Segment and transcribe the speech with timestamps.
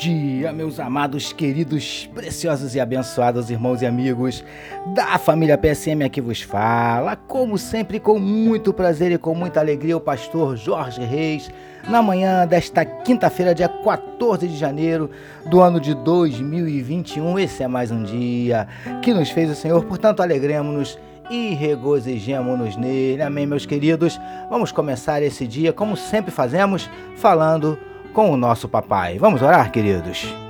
[0.00, 4.44] Dia, meus amados, queridos, preciosos e abençoados irmãos e amigos
[4.94, 9.96] da família PSM aqui vos fala, como sempre, com muito prazer e com muita alegria,
[9.96, 11.50] o pastor Jorge Reis,
[11.88, 15.10] na manhã desta quinta-feira, dia 14 de janeiro
[15.50, 17.36] do ano de 2021.
[17.36, 18.68] Esse é mais um dia
[19.02, 20.96] que nos fez o Senhor, portanto, alegremos-nos
[21.28, 23.20] e regozijemos-nos nele.
[23.20, 24.18] Amém, meus queridos?
[24.48, 27.76] Vamos começar esse dia, como sempre fazemos, falando
[28.12, 29.18] com o nosso papai.
[29.18, 30.47] Vamos orar, queridos?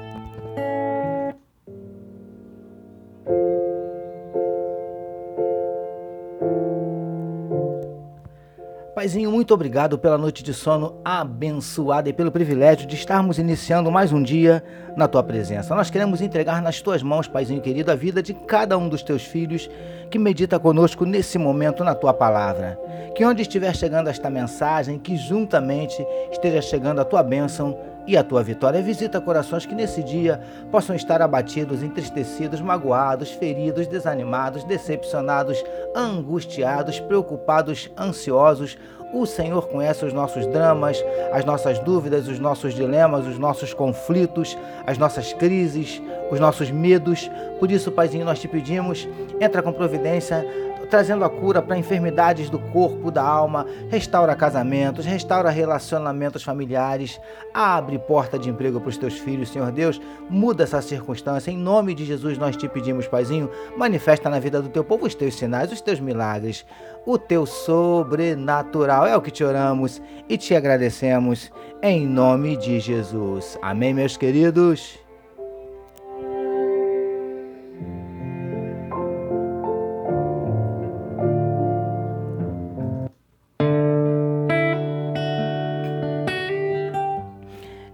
[9.08, 14.12] Paizinho, muito obrigado pela noite de sono abençoada e pelo privilégio de estarmos iniciando mais
[14.12, 14.62] um dia
[14.98, 15.74] na tua presença.
[15.74, 19.22] Nós queremos entregar nas tuas mãos, Paizinho querido, a vida de cada um dos teus
[19.22, 19.70] filhos
[20.10, 22.78] que medita conosco nesse momento na tua palavra.
[23.14, 25.96] Que onde estiver chegando esta mensagem, que juntamente
[26.30, 28.82] esteja chegando a tua bênção e a tua vitória.
[28.82, 30.40] Visita corações que nesse dia
[30.72, 35.62] possam estar abatidos, entristecidos, magoados, feridos, desanimados, decepcionados,
[35.94, 38.78] angustiados, preocupados, ansiosos.
[39.12, 44.56] O Senhor conhece os nossos dramas, as nossas dúvidas, os nossos dilemas, os nossos conflitos,
[44.86, 47.30] as nossas crises, os nossos medos.
[47.58, 49.08] Por isso, Paizinho, nós te pedimos,
[49.40, 50.44] entra com providência
[50.90, 57.20] trazendo a cura para enfermidades do corpo, da alma, restaura casamentos, restaura relacionamentos familiares,
[57.52, 61.50] abre porta de emprego para os teus filhos, Senhor Deus, muda essa circunstância.
[61.50, 65.14] Em nome de Jesus nós te pedimos, Paizinho, manifesta na vida do teu povo os
[65.14, 66.64] teus sinais, os teus milagres,
[67.04, 68.97] o teu sobrenatural.
[69.06, 71.50] É o que te oramos e te agradecemos
[71.82, 73.58] em nome de Jesus.
[73.62, 74.98] Amém, meus queridos.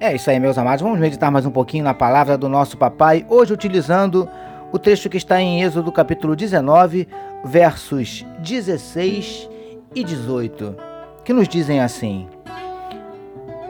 [0.04, 0.82] É isso aí, meus amados.
[0.82, 4.28] Vamos meditar mais um pouquinho na palavra do nosso papai, hoje utilizando
[4.70, 7.08] o texto que está em Êxodo capítulo 19,
[7.42, 9.48] versos 16
[9.94, 10.76] e 18,
[11.24, 12.28] que nos dizem assim: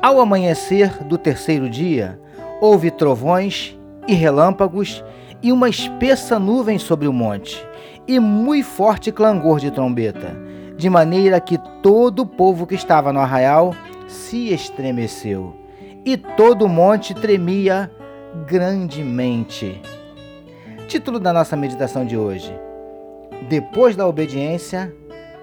[0.03, 2.19] Ao amanhecer do terceiro dia,
[2.61, 5.05] houve trovões e relâmpagos
[5.43, 7.65] e uma espessa nuvem sobre o monte,
[8.07, 10.35] e muito forte clangor de trombeta,
[10.77, 13.75] de maneira que todo o povo que estava no arraial
[14.09, 15.55] se estremeceu
[16.05, 17.91] e todo o monte tremia
[18.47, 19.81] grandemente.
[20.89, 22.53] Título da nossa meditação de hoje:
[23.49, 24.95] Depois da obediência,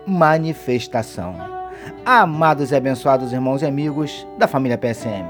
[0.05, 1.60] manifestação.
[2.06, 5.25] Amados e abençoados irmãos e amigos da família PSM,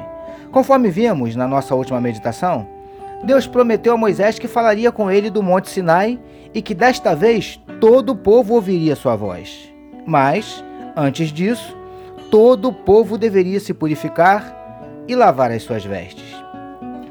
[0.51, 2.67] conforme vimos na nossa última meditação,
[3.23, 6.19] Deus prometeu a Moisés que falaria com ele do Monte Sinai
[6.53, 9.71] e que desta vez todo o povo ouviria sua voz.
[10.05, 10.63] Mas,
[10.95, 11.77] antes disso,
[12.31, 14.57] todo o povo deveria se purificar
[15.07, 16.25] e lavar as suas vestes.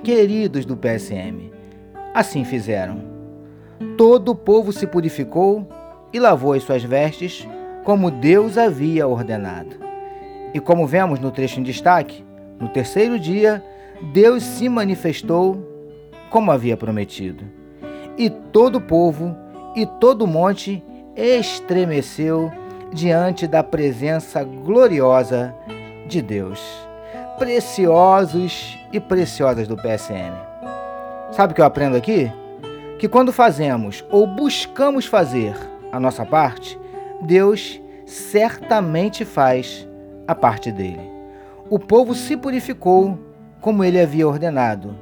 [0.03, 1.53] Queridos do PSM,
[2.15, 2.99] assim fizeram.
[3.97, 5.69] Todo o povo se purificou
[6.12, 7.47] e lavou as suas vestes,
[7.85, 9.77] como Deus havia ordenado.
[10.53, 12.25] E como vemos no trecho em destaque,
[12.59, 13.65] no terceiro dia,
[14.13, 15.67] Deus se manifestou
[16.31, 17.45] como havia prometido.
[18.17, 19.37] E todo o povo
[19.75, 20.83] e todo o monte
[21.17, 22.51] estremeceu
[22.93, 25.55] diante da presença gloriosa
[26.09, 26.91] de Deus
[27.41, 30.35] preciosos e preciosas do PSM.
[31.33, 32.31] Sabe o que eu aprendo aqui?
[32.99, 35.57] Que quando fazemos ou buscamos fazer
[35.91, 36.79] a nossa parte,
[37.22, 39.86] Deus certamente faz
[40.26, 41.10] a parte dele.
[41.69, 43.19] O povo se purificou
[43.60, 44.97] como ele havia ordenado,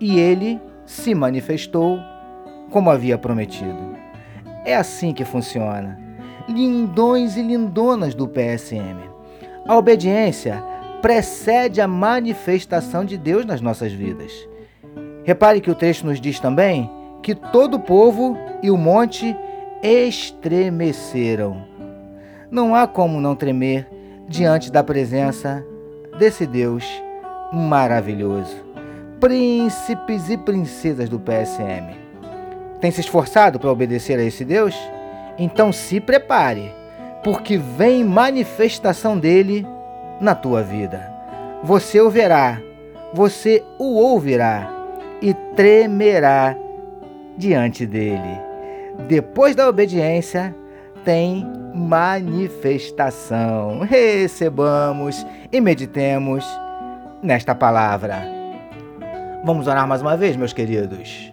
[0.00, 1.98] e ele se manifestou
[2.70, 3.96] como havia prometido.
[4.64, 5.98] É assim que funciona.
[6.48, 8.98] Lindões e lindonas do PSM.
[9.66, 10.62] A obediência
[11.00, 14.32] precede a manifestação de Deus nas nossas vidas.
[15.24, 16.90] Repare que o texto nos diz também
[17.22, 19.34] que todo o povo e o monte
[19.84, 21.62] estremeceram.
[22.50, 23.86] Não há como não tremer
[24.26, 25.62] diante da presença
[26.18, 26.86] desse Deus
[27.52, 28.56] maravilhoso.
[29.20, 31.94] Príncipes e princesas do PSM.
[32.80, 34.74] Tem se esforçado para obedecer a esse Deus?
[35.38, 36.72] Então se prepare,
[37.22, 39.66] porque vem manifestação dele
[40.18, 41.12] na tua vida.
[41.62, 42.58] Você o verá,
[43.12, 44.70] você o ouvirá
[45.20, 46.56] e tremerá
[47.36, 48.53] diante dele.
[49.08, 50.56] Depois da obediência,
[51.04, 53.80] tem manifestação.
[53.80, 56.44] Recebamos e meditemos
[57.22, 58.22] nesta palavra.
[59.44, 61.30] Vamos orar mais uma vez, meus queridos.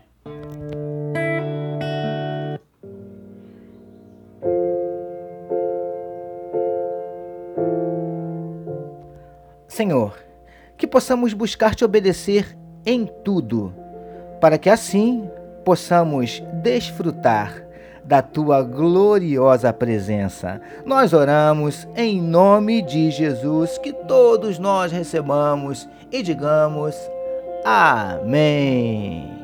[9.67, 10.17] Senhor,
[10.77, 13.73] que possamos buscar te obedecer em tudo,
[14.41, 15.29] para que assim
[15.63, 17.63] possamos desfrutar
[18.03, 20.59] da tua gloriosa presença.
[20.85, 26.95] Nós oramos em nome de Jesus, que todos nós recebamos e digamos
[27.63, 29.40] Amém.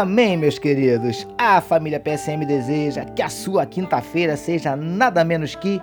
[0.00, 1.28] Amém, meus queridos.
[1.36, 5.78] A família PSM deseja que a sua quinta-feira seja nada menos que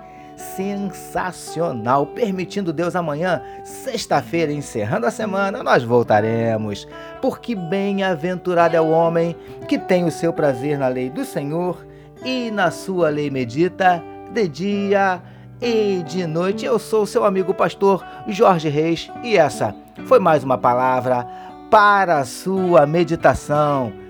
[0.56, 2.04] sensacional.
[2.04, 6.88] Permitindo Deus amanhã, sexta-feira, encerrando a semana, nós voltaremos.
[7.22, 9.36] Porque bem-aventurado é o homem
[9.68, 11.86] que tem o seu prazer na lei do Senhor
[12.24, 15.22] e na sua lei medita de dia
[15.62, 16.66] e de noite.
[16.66, 19.72] Eu sou seu amigo pastor Jorge Reis e essa
[20.06, 21.24] foi mais uma palavra
[21.70, 24.07] para a sua meditação.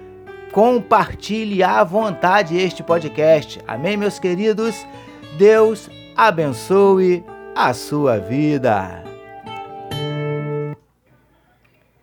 [0.53, 3.61] Compartilhe à vontade este podcast.
[3.67, 4.87] Amém, meus queridos?
[5.37, 7.25] Deus abençoe
[7.55, 9.05] a sua vida.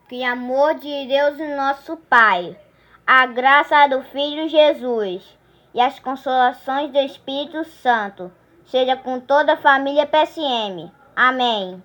[0.07, 2.55] Que amor de Deus, nosso Pai,
[3.05, 5.23] a graça do Filho Jesus
[5.73, 8.31] e as consolações do Espírito Santo
[8.67, 10.91] seja com toda a família PSM.
[11.15, 11.81] Amém.